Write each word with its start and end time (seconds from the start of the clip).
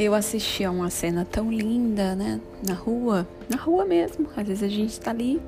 eu 0.00 0.14
assisti 0.14 0.64
a 0.64 0.70
uma 0.70 0.88
cena 0.88 1.26
tão 1.30 1.52
linda, 1.52 2.14
né? 2.14 2.40
Na 2.66 2.72
rua, 2.72 3.28
na 3.50 3.58
rua 3.58 3.84
mesmo. 3.84 4.26
Às 4.34 4.48
vezes 4.48 4.62
a 4.62 4.68
gente 4.68 4.98
tá 4.98 5.10
ali, 5.10 5.38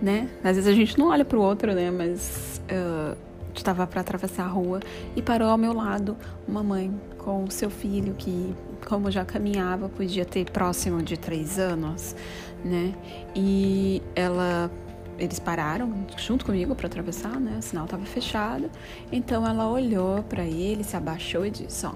né? 0.00 0.26
Às 0.42 0.56
vezes 0.56 0.66
a 0.66 0.72
gente 0.72 0.98
não 0.98 1.08
olha 1.08 1.22
pro 1.22 1.38
outro, 1.38 1.74
né? 1.74 1.90
Mas 1.90 2.62
uh, 2.72 3.14
estava 3.54 3.86
para 3.86 4.00
atravessar 4.00 4.44
a 4.44 4.48
rua 4.48 4.80
e 5.14 5.20
parou 5.20 5.50
ao 5.50 5.58
meu 5.58 5.74
lado 5.74 6.16
uma 6.48 6.62
mãe 6.62 6.90
com 7.18 7.50
seu 7.50 7.68
filho 7.68 8.14
que, 8.16 8.54
como 8.88 9.10
já 9.10 9.22
caminhava, 9.22 9.90
podia 9.90 10.24
ter 10.24 10.50
próximo 10.50 11.02
de 11.02 11.18
três 11.18 11.58
anos, 11.58 12.16
né? 12.64 12.94
E 13.36 14.02
ela 14.16 14.70
eles 15.18 15.38
pararam 15.38 16.06
junto 16.16 16.46
comigo 16.46 16.74
para 16.74 16.86
atravessar, 16.86 17.38
né? 17.38 17.58
O 17.58 17.62
sinal 17.62 17.84
estava 17.84 18.06
fechado. 18.06 18.70
Então 19.12 19.46
ela 19.46 19.68
olhou 19.68 20.22
para 20.22 20.44
ele, 20.44 20.82
se 20.82 20.96
abaixou 20.96 21.44
e 21.44 21.50
disse: 21.50 21.84
"Ó, 21.84 21.92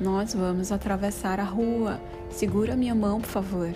nós 0.00 0.34
vamos 0.34 0.72
atravessar 0.72 1.40
a 1.40 1.44
rua. 1.44 2.00
Segura 2.30 2.76
minha 2.76 2.94
mão, 2.94 3.20
por 3.20 3.28
favor." 3.28 3.72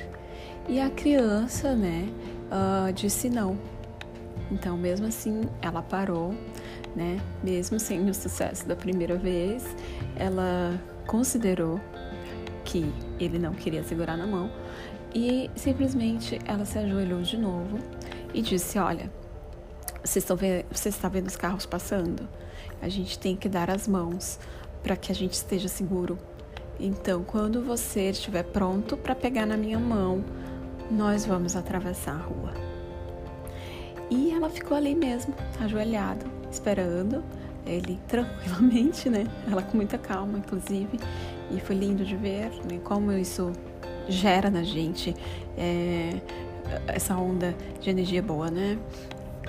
E 0.68 0.78
a 0.78 0.90
criança, 0.90 1.74
né, 1.74 2.08
uh, 2.50 2.92
disse 2.92 3.28
não. 3.28 3.58
Então, 4.50 4.76
mesmo 4.76 5.06
assim, 5.06 5.42
ela 5.62 5.82
parou, 5.82 6.34
né? 6.94 7.20
Mesmo 7.42 7.78
sem 7.78 8.08
o 8.08 8.14
sucesso 8.14 8.66
da 8.66 8.76
primeira 8.76 9.16
vez, 9.16 9.64
ela 10.16 10.80
considerou 11.06 11.80
que 12.64 12.92
ele 13.18 13.38
não 13.38 13.52
queria 13.52 13.82
segurar 13.82 14.16
na 14.16 14.26
mão 14.26 14.50
e 15.14 15.50
simplesmente 15.56 16.38
ela 16.44 16.64
se 16.64 16.78
ajoelhou 16.78 17.22
de 17.22 17.36
novo 17.36 17.78
e 18.32 18.42
disse: 18.42 18.78
Olha, 18.78 19.10
vocês 20.04 20.24
estão 20.24 20.36
você 20.70 20.88
está 20.88 21.08
vendo 21.08 21.26
os 21.26 21.36
carros 21.36 21.66
passando? 21.66 22.28
A 22.80 22.88
gente 22.88 23.18
tem 23.18 23.36
que 23.36 23.48
dar 23.48 23.70
as 23.70 23.86
mãos 23.86 24.38
para 24.82 24.96
que 24.96 25.12
a 25.12 25.14
gente 25.14 25.34
esteja 25.34 25.68
seguro. 25.68 26.18
Então, 26.78 27.22
quando 27.22 27.62
você 27.62 28.10
estiver 28.10 28.42
pronto 28.42 28.96
para 28.96 29.14
pegar 29.14 29.46
na 29.46 29.56
minha 29.56 29.78
mão, 29.78 30.24
nós 30.90 31.26
vamos 31.26 31.54
atravessar 31.54 32.14
a 32.14 32.18
rua. 32.18 32.54
E 34.10 34.30
ela 34.30 34.48
ficou 34.48 34.76
ali 34.76 34.94
mesmo, 34.94 35.34
ajoelhada, 35.60 36.26
esperando 36.50 37.22
ele 37.66 37.98
tranquilamente, 38.08 39.08
né? 39.08 39.26
Ela 39.50 39.62
com 39.62 39.76
muita 39.76 39.98
calma, 39.98 40.38
inclusive. 40.38 40.98
E 41.50 41.60
foi 41.60 41.76
lindo 41.76 42.04
de 42.04 42.16
ver 42.16 42.50
né? 42.64 42.80
como 42.82 43.12
isso 43.12 43.52
gera 44.08 44.50
na 44.50 44.62
gente 44.62 45.14
é, 45.56 46.20
essa 46.88 47.16
onda 47.16 47.54
de 47.80 47.90
energia 47.90 48.22
boa, 48.22 48.50
né? 48.50 48.78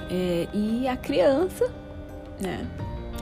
É, 0.10 0.48
e 0.54 0.88
a 0.88 0.98
criança, 0.98 1.72
né? 2.40 2.68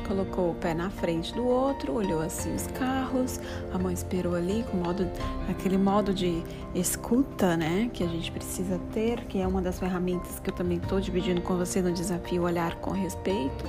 Colocou 0.10 0.52
o 0.52 0.56
pé 0.56 0.74
na 0.74 0.90
frente 0.90 1.34
do 1.34 1.48
outro, 1.48 1.94
olhou 1.94 2.20
assim 2.20 2.54
os 2.54 2.68
carros, 2.68 3.40
a 3.72 3.78
mãe 3.78 3.94
esperou 3.94 4.36
ali 4.36 4.66
com 4.70 4.78
modo, 4.78 5.08
aquele 5.48 5.78
modo 5.78 6.14
de 6.14 6.44
escuta, 6.76 7.56
né? 7.56 7.90
Que 7.94 8.04
a 8.04 8.08
gente 8.08 8.30
precisa 8.32 8.78
ter, 8.92 9.24
que 9.26 9.40
é 9.40 9.48
uma 9.48 9.62
das 9.62 9.80
ferramentas 9.80 10.40
que 10.40 10.50
eu 10.50 10.54
também 10.54 10.78
estou 10.78 11.00
dividindo 11.00 11.42
com 11.42 11.56
você 11.56 11.82
no 11.82 11.92
desafio 11.92 12.44
Olhar 12.44 12.76
com 12.78 12.92
Respeito. 12.92 13.64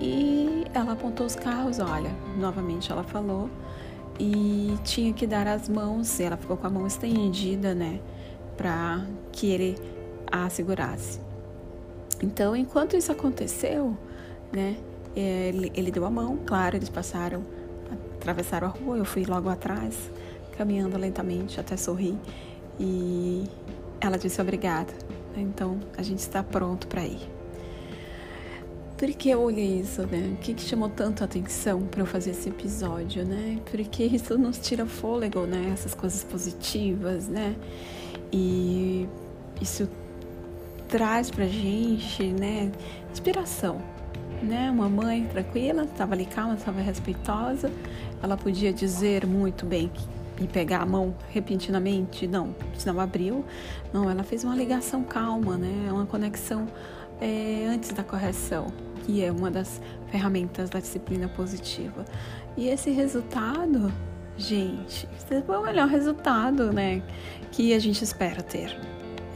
E 0.00 0.64
ela 0.72 0.92
apontou 0.92 1.26
os 1.26 1.34
carros, 1.34 1.78
olha, 1.78 2.10
novamente 2.38 2.90
ela 2.90 3.02
falou, 3.02 3.50
e 4.18 4.78
tinha 4.84 5.12
que 5.12 5.26
dar 5.26 5.46
as 5.46 5.68
mãos, 5.68 6.18
ela 6.20 6.38
ficou 6.38 6.56
com 6.56 6.66
a 6.66 6.70
mão 6.70 6.86
estendida, 6.86 7.74
né? 7.74 8.00
para 8.60 9.06
que 9.32 9.46
ele 9.46 9.74
a 10.30 10.50
segurasse. 10.50 11.18
Então, 12.22 12.54
enquanto 12.54 12.94
isso 12.94 13.10
aconteceu, 13.10 13.96
né, 14.52 14.76
ele, 15.14 15.72
ele 15.74 15.90
deu 15.90 16.04
a 16.04 16.10
mão, 16.10 16.38
claro, 16.46 16.76
eles 16.76 16.88
passaram, 16.88 17.42
atravessaram 18.18 18.68
a 18.68 18.70
rua, 18.70 18.96
eu 18.96 19.04
fui 19.04 19.24
logo 19.24 19.48
atrás, 19.48 20.10
caminhando 20.56 20.96
lentamente 20.96 21.58
até 21.58 21.76
sorrir 21.76 22.16
e 22.78 23.44
ela 24.00 24.18
disse 24.18 24.40
obrigada. 24.40 24.92
Então, 25.36 25.78
a 25.96 26.02
gente 26.02 26.18
está 26.18 26.42
pronto 26.42 26.86
para 26.86 27.04
ir. 27.04 27.20
Por 28.96 29.08
que 29.08 29.30
eu 29.30 29.40
olhei 29.40 29.80
isso, 29.80 30.02
né? 30.02 30.34
O 30.34 30.36
que, 30.36 30.52
que 30.52 30.62
chamou 30.62 30.90
tanto 30.90 31.22
a 31.22 31.24
atenção 31.24 31.82
para 31.82 32.00
eu 32.00 32.06
fazer 32.06 32.32
esse 32.32 32.50
episódio, 32.50 33.24
né? 33.24 33.58
Porque 33.70 34.04
isso 34.04 34.36
nos 34.36 34.58
tira 34.58 34.84
fôlego, 34.84 35.46
né? 35.46 35.70
Essas 35.72 35.94
coisas 35.94 36.22
positivas, 36.22 37.26
né? 37.26 37.56
E 38.30 39.08
isso 39.60 39.88
traz 40.90 41.30
pra 41.30 41.46
gente, 41.46 42.24
né, 42.32 42.72
inspiração, 43.12 43.80
né? 44.42 44.70
Uma 44.70 44.88
mãe 44.88 45.26
tranquila, 45.26 45.84
estava 45.84 46.14
ali 46.14 46.26
calma, 46.26 46.54
estava 46.54 46.80
respeitosa, 46.80 47.70
ela 48.22 48.36
podia 48.36 48.72
dizer 48.72 49.26
muito 49.26 49.66
bem 49.66 49.90
e 50.40 50.46
pegar 50.46 50.80
a 50.80 50.86
mão 50.86 51.14
repentinamente, 51.28 52.26
não, 52.26 52.54
não 52.86 53.00
abriu, 53.00 53.44
não, 53.92 54.08
ela 54.10 54.22
fez 54.22 54.42
uma 54.42 54.56
ligação 54.56 55.02
calma, 55.04 55.56
né? 55.56 55.92
Uma 55.92 56.06
conexão 56.06 56.66
é, 57.20 57.66
antes 57.68 57.92
da 57.92 58.02
correção, 58.02 58.68
que 59.04 59.22
é 59.22 59.30
uma 59.30 59.50
das 59.50 59.80
ferramentas 60.10 60.70
da 60.70 60.80
disciplina 60.80 61.28
positiva. 61.28 62.04
E 62.56 62.68
esse 62.68 62.90
resultado 62.90 63.92
gente, 64.40 65.06
foi 65.46 65.56
o 65.56 65.62
melhor 65.62 65.86
resultado, 65.88 66.72
né? 66.72 67.02
Que 67.52 67.74
a 67.74 67.78
gente 67.78 68.02
espera 68.02 68.42
ter. 68.42 68.76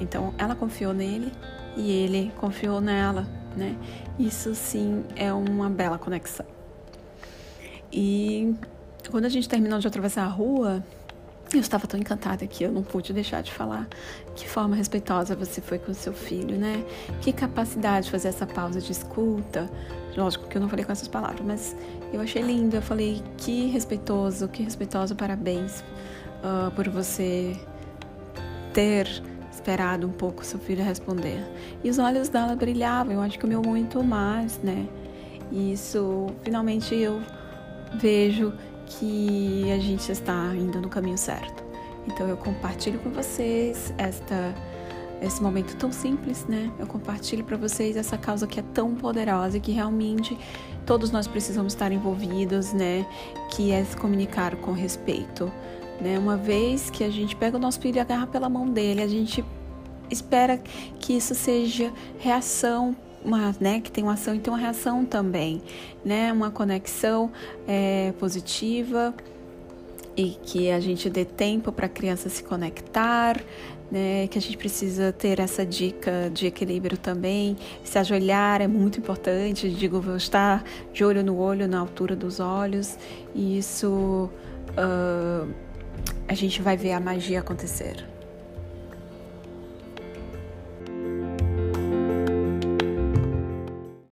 Então, 0.01 0.35
ela 0.39 0.55
confiou 0.55 0.93
nele 0.93 1.31
e 1.77 1.91
ele 1.91 2.33
confiou 2.37 2.81
nela, 2.81 3.27
né? 3.57 3.77
Isso 4.19 4.55
sim 4.55 5.05
é 5.17 5.33
uma 5.33 5.69
bela 5.71 5.99
conexão. 5.99 6.47
E 7.93 8.55
quando 9.11 9.25
a 9.25 9.29
gente 9.29 9.49
terminou 9.49 9.79
de 9.79 9.87
atravessar 9.87 10.25
a 10.25 10.29
rua, 10.29 10.83
eu 11.53 11.61
estava 11.61 11.87
tão 11.87 11.99
encantada 12.01 12.47
que 12.47 12.65
eu 12.65 12.73
não 12.73 12.83
pude 12.83 13.13
deixar 13.13 13.43
de 13.43 13.53
falar 13.53 13.87
que 14.35 14.49
forma 14.49 14.75
respeitosa 14.75 15.37
você 15.37 15.61
foi 15.61 15.79
com 15.79 15.95
seu 15.95 16.13
filho, 16.13 16.59
né? 16.59 16.85
Que 17.21 17.33
capacidade 17.33 18.07
de 18.07 18.11
fazer 18.11 18.29
essa 18.29 18.47
pausa 18.47 18.81
de 18.81 18.91
escuta. 18.91 19.71
Lógico 20.17 20.49
que 20.49 20.57
eu 20.57 20.61
não 20.61 20.69
falei 20.69 20.85
com 20.85 20.93
essas 20.93 21.09
palavras, 21.09 21.47
mas 21.47 21.77
eu 22.13 22.21
achei 22.21 22.43
lindo. 22.43 22.75
Eu 22.77 22.83
falei 22.83 23.23
que 23.37 23.67
respeitoso, 23.67 24.49
que 24.49 24.63
respeitoso, 24.63 25.15
parabéns 25.15 25.85
uh, 26.43 26.71
por 26.73 26.89
você 26.89 27.57
ter 28.73 29.07
esperado 29.55 30.07
um 30.07 30.13
pouco 30.13 30.45
seu 30.45 30.59
filho 30.59 30.85
responder. 30.85 31.43
E 31.83 31.91
os 31.91 31.99
olhos 31.99 32.29
dela 32.29 32.55
brilhavam, 32.55 33.13
eu 33.15 33.21
acho 33.21 33.39
que 33.39 33.45
o 33.45 33.49
meu 33.49 33.63
muito 33.63 34.03
mais, 34.03 34.59
né? 34.59 34.87
E 35.51 35.73
isso, 35.73 36.27
finalmente 36.43 36.95
eu 36.95 37.23
vejo 37.95 38.53
que 38.87 39.71
a 39.73 39.79
gente 39.79 40.11
está 40.11 40.55
indo 40.55 40.81
no 40.81 40.89
caminho 40.89 41.19
certo. 41.19 41.63
Então 42.07 42.29
eu 42.29 42.37
compartilho 42.37 42.99
com 42.99 43.11
vocês 43.11 43.95
esta 43.97 44.55
esse 45.23 45.43
momento 45.43 45.75
tão 45.77 45.91
simples, 45.91 46.45
né? 46.47 46.71
Eu 46.79 46.87
compartilho 46.87 47.45
para 47.45 47.57
vocês 47.57 47.97
essa 47.97 48.19
causa 48.19 48.47
que 48.47 48.61
é 48.61 48.63
tão 48.75 48.95
poderosa 48.95 49.57
e 49.57 49.61
que 49.61 49.73
realmente 49.73 50.37
todos 50.85 51.11
nós 51.11 51.27
precisamos 51.27 51.73
estar 51.73 51.93
envolvidos, 51.93 52.75
né? 52.75 53.07
Que 53.51 53.73
é 53.73 53.83
se 53.85 53.97
comunicar 53.97 54.57
com 54.57 54.73
respeito, 54.73 55.51
né? 56.01 56.19
Uma 56.19 56.37
vez 56.37 56.91
que 56.91 57.05
a 57.05 57.11
gente 57.11 57.35
pega 57.37 57.57
o 57.57 57.61
nosso 57.61 57.81
filho 57.81 57.97
e 57.97 58.01
agarra 58.01 58.27
pela 58.27 58.49
mão 58.49 58.69
dele, 58.69 59.03
a 59.03 59.09
gente 59.09 59.45
espera 60.11 60.59
que 60.99 61.15
isso 61.15 61.35
seja 61.35 61.93
reação 62.19 62.97
uma, 63.25 63.55
né, 63.59 63.81
que 63.81 63.91
tem 63.91 64.05
uma 64.05 64.13
ação 64.13 64.35
e 64.35 64.39
tem 64.39 64.53
uma 64.53 64.61
reação 64.61 65.05
também, 65.05 65.63
né, 66.05 66.31
uma 66.31 66.51
conexão 66.51 67.33
é, 67.67 68.13
positiva 68.19 69.15
e 70.17 70.37
que 70.43 70.71
a 70.71 70.79
gente 70.79 71.09
dê 71.09 71.25
tempo 71.25 71.73
para 71.73 71.87
a 71.87 71.89
criança 71.89 72.29
se 72.29 72.43
conectar, 72.43 73.43
né, 73.91 74.27
que 74.29 74.39
a 74.39 74.41
gente 74.41 74.57
precisa 74.57 75.13
ter 75.13 75.41
essa 75.41 75.65
dica 75.65 76.31
de 76.33 76.47
equilíbrio 76.47 76.99
também, 76.99 77.57
se 77.83 77.99
ajoelhar 77.99 78.61
é 78.61 78.69
muito 78.69 78.99
importante, 78.99 79.71
digo, 79.71 80.03
estar 80.17 80.63
de 80.93 81.05
olho 81.05 81.25
no 81.25 81.37
olho, 81.39 81.67
na 81.67 81.79
altura 81.79 82.15
dos 82.15 82.41
olhos, 82.41 82.99
e 83.35 83.59
isso 83.59 84.29
uh, 84.71 85.49
a 86.27 86.35
gente 86.35 86.63
vai 86.63 86.77
ver 86.77 86.93
a 86.93 87.01
magia 87.01 87.41
acontecer. 87.41 88.14